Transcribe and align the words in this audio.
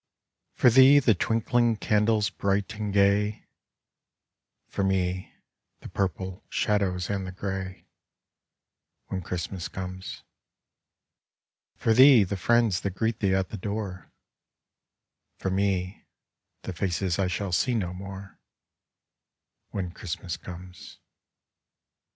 For 0.55 0.71
thee, 0.71 0.97
the 0.97 1.13
twinkling 1.13 1.75
candles 1.75 2.31
bright 2.31 2.73
and 2.73 2.91
gay, 2.91 3.45
For 4.67 4.83
me, 4.83 5.31
the 5.81 5.89
purple 5.89 6.43
shadows 6.49 7.07
and 7.11 7.27
the 7.27 7.31
grey, 7.31 7.85
When 9.09 9.21
Christmas 9.21 9.67
comes. 9.67 10.23
For 11.75 11.93
thee, 11.93 12.23
the 12.23 12.35
friends 12.35 12.81
that 12.81 12.95
greet 12.95 13.19
thee 13.19 13.35
at 13.35 13.49
the 13.49 13.57
door, 13.57 14.11
For 15.37 15.51
me, 15.51 16.07
the 16.63 16.73
faces 16.73 17.19
I 17.19 17.27
shall 17.27 17.51
see 17.51 17.75
no 17.75 17.93
more, 17.93 18.39
When 19.69 19.91
Christmas 19.91 20.35
comes. 20.35 20.97